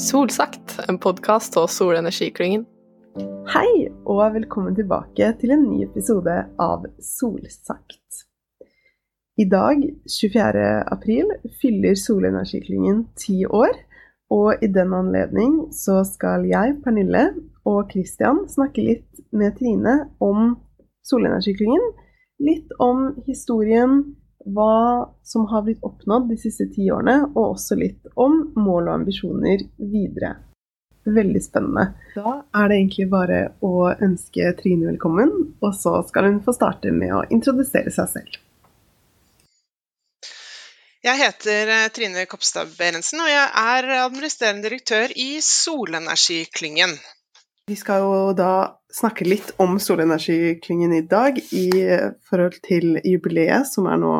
[0.00, 2.62] Solsagt, en podkast av Solenergiklyngen.
[3.52, 8.22] Hei, og velkommen tilbake til en ny episode av Solsagt.
[9.36, 10.62] I dag, 24.
[10.96, 13.76] april, fyller Solenergiklyngen ti år.
[14.32, 17.26] Og i den anledning så skal jeg, Pernille
[17.68, 20.54] og Christian snakke litt med Trine om
[21.04, 21.90] Solenergiklyngen.
[22.40, 24.14] Litt om historien,
[24.44, 28.94] hva som har blitt oppnådd de siste ti årene, og også litt om mål og
[29.00, 30.36] ambisjoner videre.
[31.04, 31.86] Veldig spennende.
[32.14, 36.92] Da er det egentlig bare å ønske Trine velkommen, og så skal hun få starte
[36.92, 38.40] med å introdusere seg selv.
[41.00, 46.92] Jeg heter eh, Trine Kopstad Berentsen, og jeg er administrerende direktør i Solenergiklyngen.
[47.70, 51.68] Vi skal jo da snakke litt om Solenergiklyngen i dag i
[52.26, 54.14] forhold til jubileet, som er nå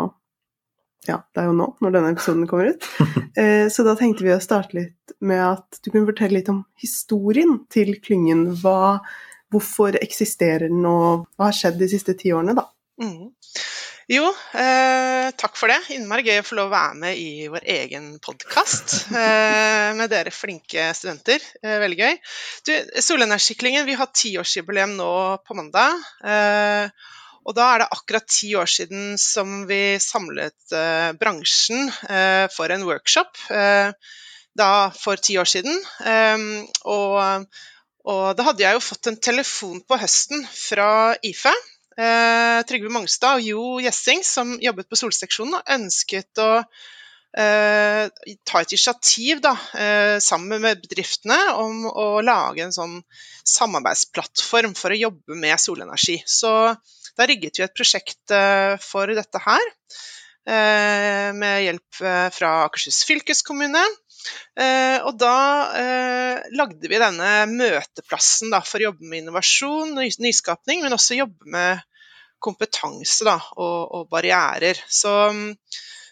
[1.08, 2.86] Ja, det er jo nå, når denne episoden kommer ut.
[3.40, 6.64] Eh, så da tenkte vi å starte litt med at du kunne fortelle litt om
[6.82, 8.40] historien til klyngen.
[8.58, 8.98] Hva,
[9.54, 12.66] hvorfor eksisterer den, og hva har skjedd de siste ti årene, da?
[13.00, 13.30] Mm.
[14.10, 14.24] Jo,
[14.58, 15.76] eh, takk for det.
[15.94, 20.32] Innmari gøy å få lov å være med i vår egen podkast eh, med dere
[20.34, 21.44] flinke studenter.
[21.62, 22.18] Eh, veldig gøy.
[22.66, 22.72] Du,
[23.06, 25.12] Solenergiklyngen, vi har tiårsjubileum nå
[25.46, 25.94] på mandag.
[26.26, 26.90] Eh,
[27.46, 32.74] og da er det akkurat ti år siden som vi samlet eh, bransjen eh, for
[32.74, 33.46] en workshop.
[34.58, 35.84] da for ti år siden.
[36.82, 37.46] og,
[38.10, 41.54] og da hadde jeg jo fått en telefon på høsten fra IFE
[42.00, 48.06] eh, Trygve Mongstad og Jo Gjessing, som jobbet på Solseksjonen, og ønsket å eh,
[48.48, 52.96] ta et initiativ da, eh, sammen med bedriftene om å lage en sånn
[53.46, 56.20] samarbeidsplattform for å jobbe med solenergi.
[56.26, 56.52] Så
[57.16, 59.72] da rigget vi et prosjekt eh, for dette her.
[60.50, 63.84] Eh, med hjelp eh, fra Akershus fylkeskommune.
[64.52, 65.36] Uh, og da
[65.72, 71.16] uh, lagde vi denne møteplassen da, for å jobbe med innovasjon og nyskapning, men også
[71.16, 71.80] jobbe med
[72.42, 74.80] kompetanse da, og, og, barrierer.
[74.88, 75.12] Så,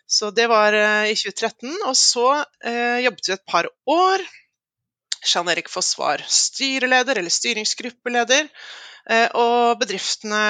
[0.07, 1.73] så, det var eh, i 2013.
[1.89, 2.29] Og så
[2.65, 4.27] eh, jobbet vi et par år.
[5.27, 8.49] Jean Erik Foss var styreleder, eller styringsgruppeleder.
[9.09, 10.41] Eh, og bedriftene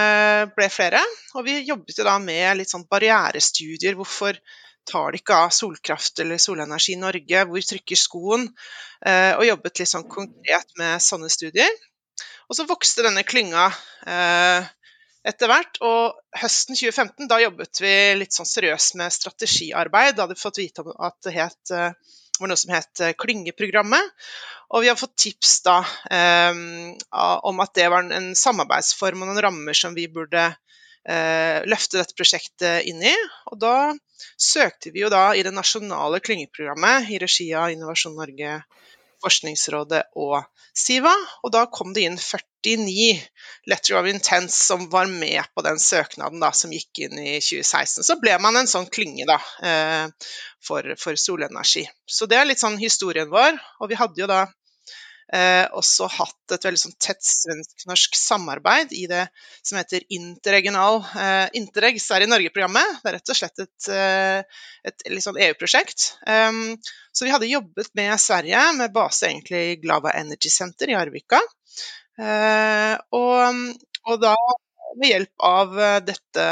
[0.57, 1.03] ble flere.
[1.39, 3.97] Og vi jobbet jo da med litt sånn barrierestudier.
[3.99, 4.41] Hvorfor
[4.89, 7.45] tar det ikke av solkraft eller solenergi i Norge?
[7.51, 8.49] Hvor trykker skoen?
[9.07, 11.71] Eh, og jobbet litt sånn konkret med sånne studier.
[12.49, 13.69] Og så vokste denne klynga
[14.09, 14.69] eh,
[15.29, 15.81] etter hvert.
[15.85, 20.17] Og høsten 2015 da jobbet vi litt sånn seriøst med strategiarbeid.
[20.17, 21.93] Da hadde vi fått vite at det het, eh,
[22.39, 24.15] var noe som het eh, Klyngeprogrammet.
[24.77, 26.91] Og vi har fått tips da um,
[27.49, 32.13] om at det var en samarbeidsform og noen rammer som vi burde uh, løfte dette
[32.13, 33.15] prosjektet inn i.
[33.49, 33.95] Og da
[34.37, 38.59] søkte vi jo da i det nasjonale klyngeprogrammet i regi av Innovasjon Norge
[39.25, 40.43] Forskningsrådet og
[40.77, 41.13] Siva.
[41.43, 43.09] Og da kom det inn 49
[43.71, 48.07] letter of intent som var med på den søknaden da, som gikk inn i 2016.
[48.07, 50.31] Så ble man en sånn klynge da, eh,
[50.65, 51.87] for, for solenergi.
[52.07, 53.59] Så det er litt sånn historien vår.
[53.83, 54.45] Og vi hadde jo da
[55.77, 59.27] også hatt et veldig sånn tett svensk-norsk samarbeid i det
[59.61, 63.03] som heter interregional eh, Interreg Sverige Norge-programmet.
[63.03, 63.91] Det er rett og slett et,
[64.89, 66.15] et, et sånn EU-prosjekt.
[66.25, 66.79] Um,
[67.13, 71.43] så vi hadde jobbet med Sverige, med base egentlig i Glava Energy Center i Arvika.
[72.19, 73.63] Eh, og,
[74.09, 74.35] og da
[74.97, 76.47] ved hjelp av eh, dette,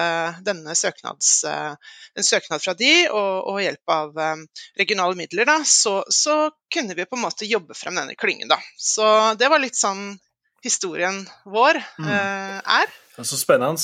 [0.45, 1.75] denne søknads, eh,
[2.15, 4.45] en søknad fra de, og, og hjelp av um,
[4.79, 6.37] regionale midler, da, så, så,
[6.73, 8.49] kunne vi på en måte jobbe frem denne klyngen.
[8.51, 8.59] Da.
[8.77, 9.07] Så
[9.39, 10.17] det var litt sånn
[10.65, 12.09] historien vår mm.
[12.11, 12.91] er.
[13.23, 13.79] Så spennende.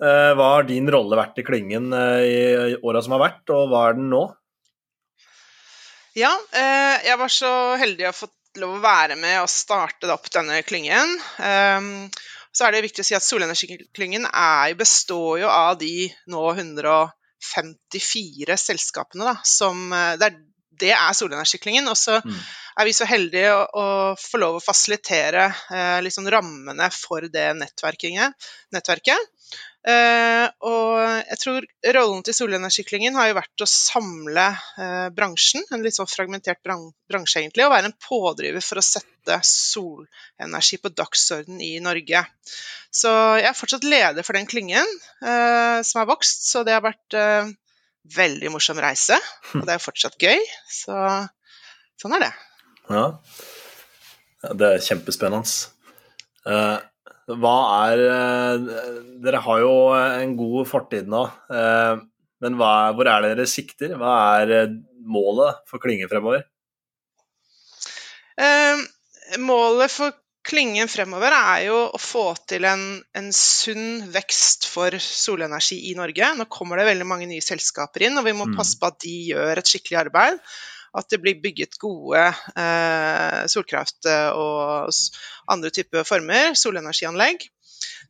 [0.00, 3.96] Hva har din rolle vært i klyngen i åra som har vært, og hva er
[3.96, 4.20] den nå?
[6.18, 7.50] Ja, jeg var så
[7.80, 11.16] heldig å ha fått lov å være med og starte opp denne klyngen.
[12.50, 14.26] Så er det viktig å si at Solenergiklyngen
[14.78, 20.38] består jo av de nå 154 selskapene da, som eh, det er,
[20.82, 21.88] det er Solenergiklyngen.
[21.92, 22.40] Og så mm.
[22.80, 23.86] Er vi så heldige å, å
[24.18, 29.26] få lov å fasilitere eh, liksom rammene for det nettverket.
[29.80, 31.66] Eh, og jeg tror
[31.96, 36.90] rollen til Solenergiklyngen har jo vært å samle eh, bransjen, en litt sånn fragmentert bran
[37.08, 42.22] bransje egentlig, og være en pådriver for å sette solenergi på dagsorden i Norge.
[42.92, 44.84] Så jeg er fortsatt leder for den klyngen
[45.24, 47.16] eh, som har vokst, så det har vært
[48.16, 49.16] veldig morsom reise.
[49.56, 50.40] Og det er fortsatt gøy.
[50.72, 50.96] Så
[52.00, 52.32] sånn er det.
[52.90, 53.04] Ja,
[54.56, 55.44] det er kjempespennende.
[57.38, 57.56] Hva
[57.86, 58.70] er eh,
[59.22, 62.00] Dere har jo en god fortid nå, eh,
[62.40, 63.94] men hva, hvor er det dere sikter?
[64.00, 64.72] Hva er eh,
[65.06, 66.42] målet for Klinge fremover?
[68.40, 68.82] Eh,
[69.38, 70.16] målet for
[70.50, 72.84] klyngen fremover er jo å få til en,
[73.16, 76.32] en, sunn vekst for solenergi i Norge.
[76.38, 78.56] Nå kommer det veldig mange nye selskaper inn, og vi må mm.
[78.56, 80.40] passe på at de gjør et skikkelig arbeid.
[80.96, 82.22] At det blir bygget gode
[82.58, 84.90] eh, solkraft- og
[85.50, 87.46] andre typer former, solenergianlegg.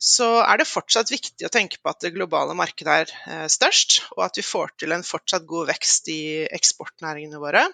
[0.00, 4.00] Så er det fortsatt viktig å tenke på at det globale markedet er eh, størst,
[4.16, 7.66] og at vi får til en fortsatt god vekst i eksportnæringene våre.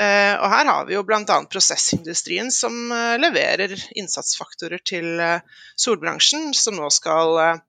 [0.00, 1.38] Eh, og her har vi jo bl.a.
[1.52, 5.42] prosessindustrien som eh, leverer innsatsfaktorer til eh,
[5.76, 7.60] solbransjen, som nå skal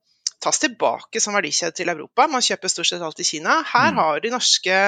[0.43, 2.27] tas tilbake som verdikjede til Europa.
[2.31, 3.61] Man kjøper stort sett alt i Kina.
[3.67, 3.99] Her mm.
[3.99, 4.79] har de norske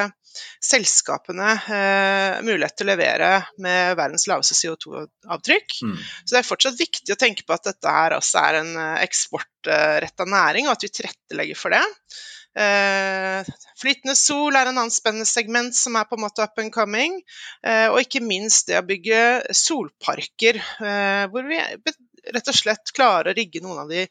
[0.63, 3.31] selskapene eh, mulighet til å levere
[3.63, 5.79] med verdens laveste CO2-avtrykk.
[5.87, 5.97] Mm.
[6.23, 8.71] Så det er fortsatt viktig å tenke på at dette her også er en
[9.03, 11.83] eksportretta næring, og at vi tilrettelegger for det.
[12.55, 13.43] Eh,
[13.81, 17.17] flytende sol er en annen spennende segment som er på en måte up and coming.
[17.65, 19.19] Eh, og ikke minst det å bygge
[19.51, 24.07] solparker, eh, hvor vi rett og slett klarer å rigge noen av de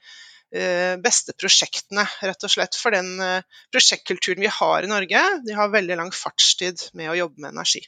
[1.02, 2.76] beste prosjektene, rett og slett.
[2.78, 3.16] For den
[3.74, 7.82] prosjektkulturen vi har i Norge, de har veldig lang fartstid med å jobbe med energi.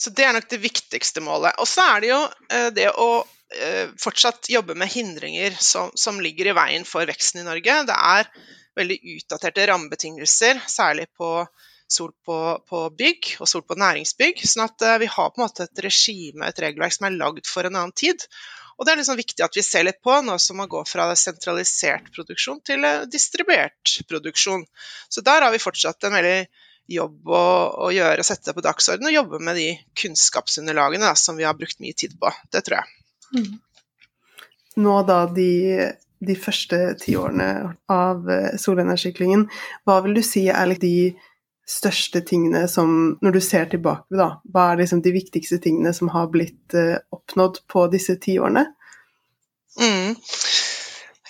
[0.00, 1.56] Så det er nok det viktigste målet.
[1.60, 2.20] Og så er det jo
[2.76, 3.10] det å
[3.50, 7.80] Eh, fortsatt jobbe med hindringer som, som, ligger i veien for veksten i Norge.
[7.88, 8.28] Det er
[8.78, 11.32] veldig utdaterte rammebetingelser, særlig på
[11.90, 12.36] sol på,
[12.70, 14.44] på, bygg og sol på næringsbygg.
[14.46, 17.66] sånn at vi har på en måte et regime, et regelverk som er lagd for
[17.66, 18.22] en annen tid.
[18.80, 21.10] Og det er liksom viktig at vi ser litt på, nå som man går fra
[21.18, 24.64] sentralisert produksjon til eh, distribuert produksjon.
[25.12, 26.38] Så der har vi fortsatt en veldig
[26.90, 27.44] jobb å,
[27.86, 29.68] å gjøre, sette på dagsordenen og jobbe med de
[30.00, 32.32] kunnskapsunderlagene da, som vi har brukt mye tid på.
[32.50, 32.96] Det tror jeg.
[33.36, 33.58] Mm.
[34.80, 35.50] Nå da de,
[36.24, 37.50] de første tiårene
[37.92, 39.44] av eh, solenergiklyngen,
[39.84, 40.94] hva vil du si er de
[41.70, 46.10] største tingene som, når du ser tilbake, da, hva er liksom de viktigste tingene som
[46.14, 48.66] har blitt uh, oppnådd på disse tiårene?
[49.80, 50.16] Mm.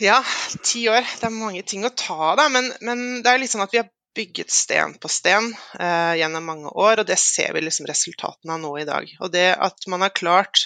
[0.00, 0.24] Ja,
[0.64, 1.04] ti år.
[1.20, 3.82] Det er mange ting å ta av, men, men, det er litt sånn at vi
[3.82, 8.56] har bygget sten på sten eh, gjennom mange år, og det ser vi liksom resultatene
[8.56, 9.12] av nå i dag.
[9.20, 10.64] Og det at man har klart,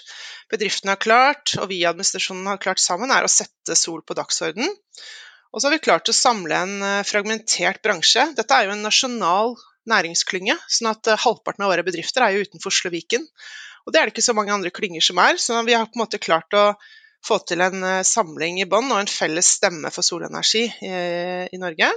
[0.52, 4.16] bedriften har klart, og vi i administrasjonen har klart sammen, er å sette sol på
[4.16, 4.70] dagsorden.
[5.54, 8.26] Og så har vi klart å samle en eh, fragmentert bransje.
[8.34, 9.54] Dette er jo en nasjonal
[9.90, 13.28] næringsklynge, sånn at eh, halvparten av våre bedrifter er jo utenfor Oslo og Viken.
[13.84, 15.98] Og det er det ikke så mange andre klynger som er, så vi har på
[15.98, 16.64] en måte klart å
[17.24, 20.92] få til en eh, samling i bånn og en felles stemme for solenergi i,
[21.54, 21.92] i Norge.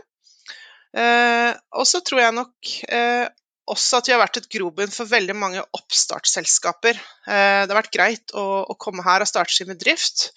[0.98, 3.25] Eh, og så tror jeg nok eh,
[3.68, 7.00] også at vi har vært et grobunn for veldig mange oppstartsselskaper.
[7.27, 10.30] Eh, det har vært greit å, å, komme her og starte sin bedrift.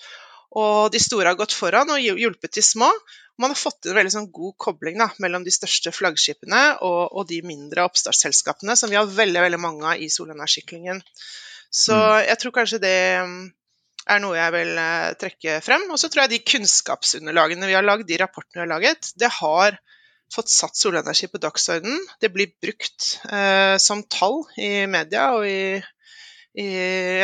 [0.59, 2.89] Og de store har gått foran og hjulpet de små.
[3.41, 7.03] Man har fått til en veldig sånn god kobling da, mellom de største flaggskipene og,
[7.15, 11.01] og, de mindre oppstartsselskapene, som vi har veldig veldig mange av i solenergiklyngen.
[11.71, 12.27] Så mm.
[12.27, 13.39] jeg tror kanskje det mm,
[14.11, 14.83] er noe jeg vil
[15.23, 15.87] trekke frem.
[15.95, 19.31] Og så tror jeg de kunnskapsunderlagene vi har lagd, de rapportene vi har laget, det
[19.39, 19.79] har
[20.35, 22.03] fått satt solenergi på dagsordenen.
[22.23, 25.81] Det blir brukt eh, som tall i media og i,
[26.59, 26.67] i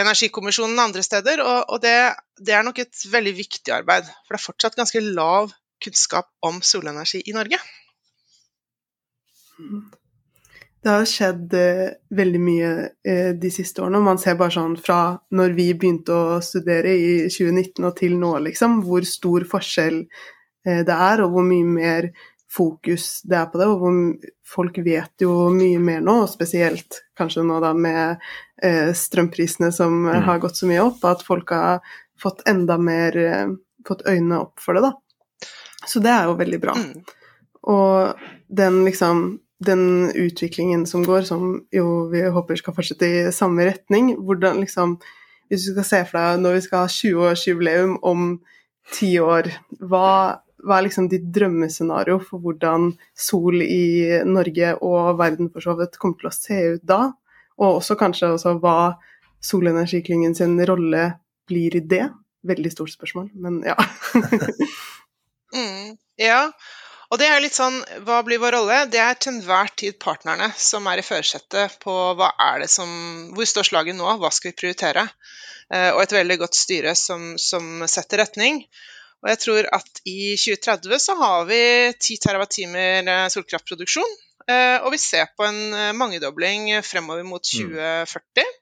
[0.00, 1.42] Energikommisjonen andre steder.
[1.42, 1.96] Og, og det,
[2.38, 5.52] det, er nok et veldig viktig arbeid, for det er fortsatt ganske lav
[5.82, 7.58] kunnskap om solenergi i Norge.
[10.86, 12.70] Det har skjedd eh, veldig mye
[13.02, 14.04] eh, de siste årene.
[14.06, 18.36] Man ser bare sånn fra når vi begynte å studere i 2019 og til nå,
[18.46, 22.10] liksom, hvor stor forskjell eh, det er, og hvor mye mer
[22.56, 27.44] fokus det er på det, og hvor folk vet jo mye mer nå, spesielt kanskje
[27.46, 28.22] nå da med
[28.62, 30.22] eh, strømprisene som mm.
[30.28, 31.84] har gått så mye opp, at folk har
[32.20, 35.50] fått enda mer eh, fått øynene opp for det, da.
[35.86, 36.74] Så det er jo veldig bra.
[36.74, 37.02] Mm.
[37.66, 39.26] Og den liksom
[39.64, 44.98] den utviklingen som går, som jo vi håper skal fortsette i samme retning, hvordan liksom
[45.46, 48.22] Hvis du skal se for deg når vi skal ha 20-årsjubileum om
[48.90, 49.46] ti år,
[49.78, 55.76] hva hva er liksom ditt drømmescenario for hvordan sol i Norge og verden for så
[55.78, 57.00] vidt kommer til å se ut da?
[57.56, 58.96] Og også kanskje også hva
[59.46, 61.08] solenergiklyngen sin rolle
[61.48, 62.08] blir i det?
[62.46, 63.76] Veldig stort spørsmål, men ja.
[65.56, 66.42] mm, ja,
[67.10, 68.78] og det er litt sånn Hva blir vår rolle?
[68.90, 72.90] Det er til enhver tid partnerne som er i førersetet på hva er det som
[73.34, 74.08] Hvor står slaget nå?
[74.20, 75.06] Hva skal vi prioritere?
[75.72, 78.64] Eh, og et veldig godt styre som, som setter retning.
[79.24, 81.60] Og jeg tror at i 2030 så har vi
[81.92, 84.14] 10 TWh eh, solkraftproduksjon.
[84.46, 88.44] Eh, og vi ser på en eh, mangedobling fremover mot 2040.
[88.44, 88.54] Mm.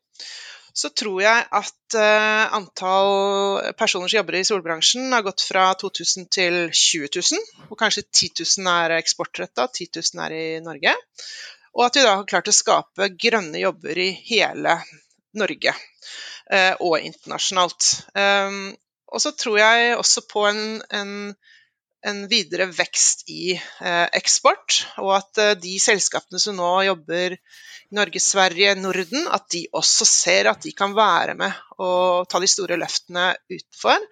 [0.75, 6.57] Så tror jeg at antall personer som jobber i solbransjen har gått fra 2000 til
[6.73, 7.69] 20 000.
[7.69, 10.97] Og kanskje 10 000 er eksportretta, 10 000 er i Norge.
[11.79, 14.75] Og at vi da har klart å skape grønne jobber i hele
[15.39, 15.77] Norge
[16.51, 17.93] eh, og internasjonalt.
[19.13, 20.63] Og så tror jeg også på en,
[20.95, 21.13] en,
[22.09, 27.41] en videre vekst i eh, eksport, og at eh, de selskapene som nå jobber i
[27.95, 32.51] Norge, Sverige, Norden, at de også ser at de kan være med og ta de
[32.51, 34.09] store løftene utenfor.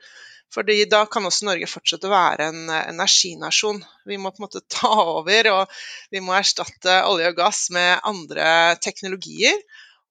[0.53, 3.79] Fordi da kan også Norge fortsette å være en energinasjon.
[4.09, 5.79] Vi må på en måte ta over, og
[6.13, 9.57] vi må erstatte olje og gass med andre teknologier.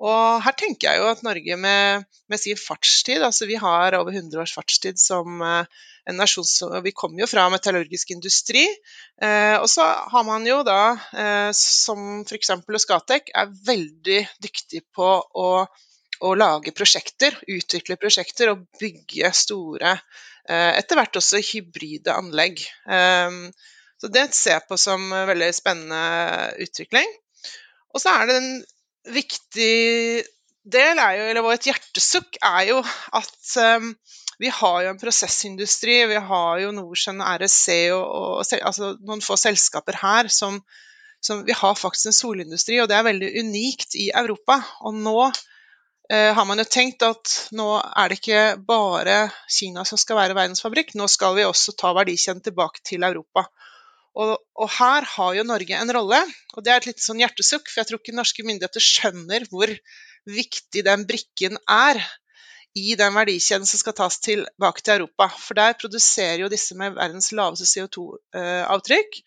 [0.01, 4.15] Og her tenker jeg jo at Norge med, med sin fartstid, altså vi har over
[4.15, 5.61] 100 års fartstid som uh,
[6.09, 8.63] en nasjon som Vi kommer jo fra metallurgisk industri.
[9.21, 12.51] Eh, og så har man jo da, eh, som f.eks.
[12.85, 19.95] Skatek, er veldig dyktig på å, å, lage prosjekter, utvikle prosjekter og bygge store,
[20.51, 22.63] etter hvert også hybride anlegg.
[24.01, 25.99] så det ser jeg på som veldig spennende
[26.65, 27.05] utvikling.
[27.93, 28.49] Og så er det den
[29.09, 30.23] viktig
[30.61, 32.81] del er jo, eller vårt hjertesukk er jo
[33.17, 33.93] at um,
[34.41, 35.99] vi har jo en prosessindustri.
[36.09, 40.57] Vi har jo Norcen, RSC og, og altså noen få selskaper her som,
[41.21, 44.57] som, Vi har faktisk en solindustri, og det er veldig unikt i Europa.
[44.81, 50.01] Og nå eh, har man jo tenkt at nå er det ikke bare Kina som
[50.01, 53.45] skal være verdensfabrikk, nå skal vi også ta verdikjeden tilbake til Europa.
[54.11, 56.19] Og, og, her har jo Norge en rolle,
[56.55, 59.71] og det er et litt sånn hjertesukk, for jeg tror ikke norske myndigheter skjønner hvor
[60.27, 62.01] viktig den brikken er
[62.77, 65.27] i den verdikjeden som skal tas tilbake til Europa.
[65.39, 69.19] For der produserer jo disse med verdens laveste CO2-avtrykk.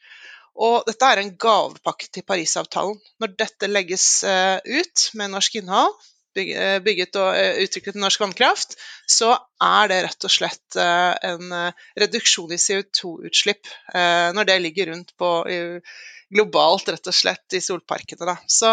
[0.64, 3.00] Og dette er en gavepakke til Parisavtalen.
[3.20, 5.96] Når dette legges eh, ut med norsk innhold,
[6.34, 8.76] bygget og eh, utviklet norsk vannkraft,
[9.06, 11.54] så er det rett og slett eh, en
[12.00, 13.70] reduksjon i CO2-utslipp
[14.34, 15.28] når det ligger rundt på
[16.34, 18.34] globalt, rett og slett, i solparkene.
[18.50, 18.70] Så,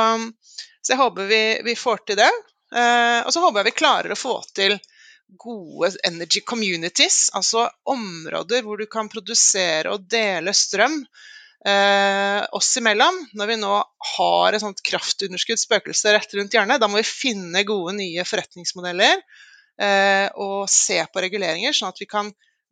[0.82, 2.30] så jeg håper vi, vi, får til det.
[2.72, 4.80] Og så håper jeg vi klarer å få til
[5.40, 10.98] gode energy communities, altså områder hvor du kan produsere og dele strøm
[11.68, 13.74] eh, oss imellom, når vi nå
[14.16, 19.22] har et sånt kraftunderskudd, spøkelse, rett rundt hjørnet, da må vi finne gode nye forretningsmodeller
[19.82, 22.32] eh, og se på reguleringer, sånn at vi kan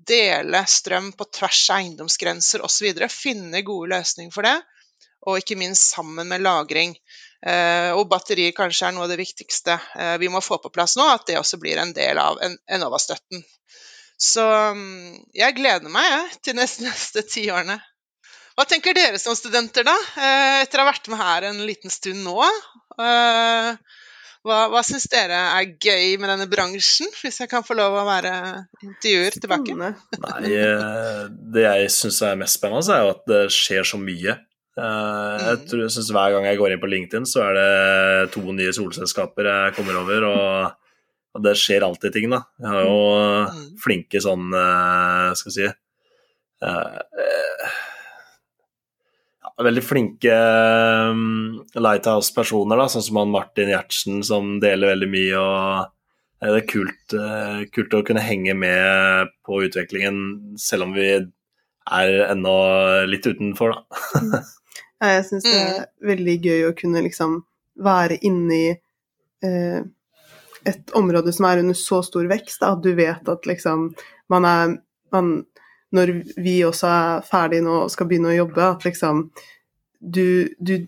[0.09, 2.91] dele strøm på tvers av eiendomsgrenser osv.
[3.11, 4.57] Finne gode løsninger for det,
[5.27, 6.95] og ikke minst sammen med lagring.
[7.39, 10.97] Eh, og batterier kanskje er noe av det viktigste eh, vi må få på plass
[10.99, 13.43] nå, at det også blir en del av Enova-støtten.
[14.19, 14.43] Så
[14.75, 17.77] mm, jeg gleder meg jeg, til de neste, ti årene.
[18.59, 19.93] Hva tenker dere som studenter, da?
[20.19, 22.43] Eh, etter å ha vært med her en liten stund nå.
[22.99, 23.69] Eh,
[24.43, 28.03] hva, hva syns dere er gøy med denne bransjen, hvis jeg kan få lov å
[28.03, 28.33] være
[28.83, 29.77] intervjuer tilbake?
[29.79, 31.23] Nei, eh,
[31.55, 34.35] det jeg syns er mest spennende, er jo at det skjer så mye.
[34.79, 38.43] Jeg tror jeg synes Hver gang jeg går inn på LinkedIn, så er det to
[38.43, 40.27] nye solselskaper jeg kommer over.
[40.33, 40.95] og,
[41.31, 42.43] og det skjer alltid ting, da.
[42.59, 43.01] Jeg har jo
[43.55, 43.67] mm.
[43.79, 45.75] flinke sånn Skal vi si
[49.65, 50.35] veldig flinke
[51.11, 55.41] um, Lighthouse-personer, sånn som han Martin Gjertsen, som deler veldig mye.
[55.41, 61.11] og Det er kult, uh, kult, å kunne henge med på utviklingen, selv om vi
[61.19, 62.55] er ennå
[63.09, 64.41] litt utenfor, da.
[64.99, 65.91] Jeg syns det er mm.
[66.09, 67.39] veldig gøy å kunne liksom
[67.79, 69.79] være inni uh,
[70.67, 73.89] et område som er under så stor vekst, da, at du vet at liksom
[74.29, 74.75] man er
[75.13, 75.29] man,
[75.95, 79.29] når vi også er ferdige nå og skal begynne å jobbe, at liksom
[79.99, 80.87] du, du,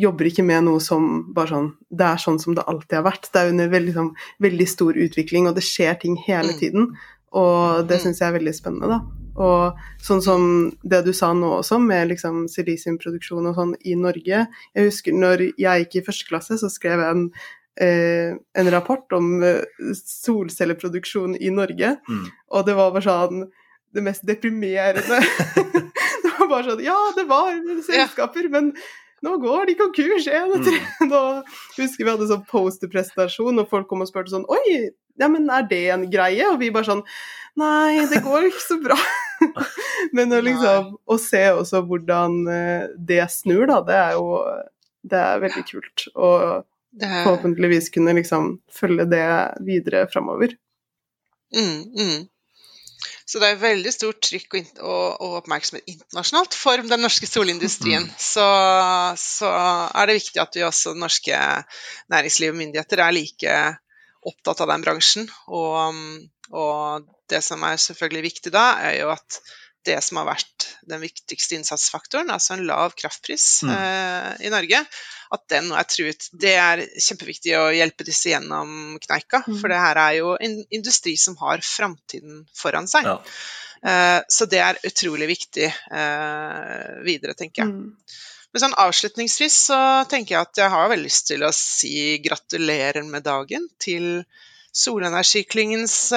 [0.00, 1.04] jobber ikke med noe som
[1.34, 3.28] bare sånn Det er sånn som det alltid har vært.
[3.30, 4.10] Det er under veldig, sånn,
[4.42, 6.58] veldig stor utvikling, og det skjer ting hele mm.
[6.58, 6.90] tiden.
[7.36, 8.04] Og det mm.
[8.04, 9.20] syns jeg er veldig spennende, da.
[9.40, 10.42] Og sånn som
[10.82, 14.42] det du sa nå også, med liksom silisiumproduksjon og sånn i Norge.
[14.74, 17.24] Jeg husker når jeg gikk i første klasse, så skrev jeg en,
[17.80, 19.62] eh, en rapport om eh,
[20.00, 21.94] solcelleproduksjon i Norge.
[22.08, 22.26] Mm.
[22.50, 23.46] Og det var bare sånn
[23.94, 25.20] det mest deprimerende.
[26.22, 27.54] det var bare sånn Ja, det var
[27.86, 28.54] selskaper, ja.
[28.56, 28.72] men
[29.24, 31.10] nå går de konkurs én etter én.
[31.10, 31.42] Mm.
[31.80, 35.66] husker vi hadde sånn posterprestasjon, og folk kom og spurte sånn Oi, ja, men er
[35.68, 36.46] det en greie?
[36.48, 37.04] Og vi bare sånn
[37.58, 38.96] Nei, det går ikke så bra.
[40.16, 44.28] men å liksom Å se også hvordan eh, det snur, da, det er jo
[45.02, 46.06] Det er veldig kult.
[46.14, 46.64] Og
[47.00, 49.26] forhåpentligvis kunne liksom følge det
[49.66, 50.56] videre framover.
[51.54, 52.18] Mm, mm.
[53.30, 58.08] Så det er veldig stort trykk og, og, og oppmerksomhet internasjonalt for den norske solindustrien.
[58.08, 58.16] Mm.
[58.18, 58.46] Så,
[59.22, 59.50] så,
[59.94, 61.38] er det viktig at vi også, norske
[62.10, 63.60] næringsliv og myndigheter, er like
[64.26, 65.30] opptatt av den bransjen.
[65.46, 66.02] Og,
[66.50, 69.38] og det som er selvfølgelig viktig da, er jo at
[69.86, 73.70] det som har vært den viktigste innsatsfaktoren, altså en lav kraftpris mm.
[73.72, 74.82] uh, i Norge,
[75.30, 76.26] at den nå er truet.
[76.32, 79.56] Det er kjempeviktig å hjelpe disse gjennom kneika, Mm.
[79.60, 83.08] for det her er jo en industri som har framtiden foran seg.
[83.08, 83.20] Ja.
[83.80, 87.72] Uh, Så det er utrolig viktig uh, videre, tenker jeg.
[87.72, 88.18] Mm.
[88.50, 93.06] Men sånn avslutningsvis så tenker jeg at jeg har veldig lyst til å si gratulerer
[93.06, 94.24] med dagen til
[94.74, 96.12] Solenergiklyngens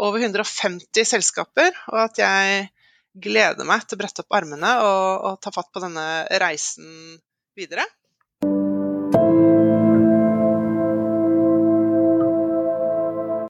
[0.00, 2.66] over 150 selskaper, og at jeg
[3.12, 6.04] gleder meg til å brette opp armene og, og ta fatt på denne
[6.42, 7.18] reisen
[7.58, 7.86] videre.